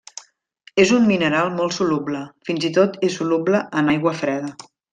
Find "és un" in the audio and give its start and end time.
0.83-1.03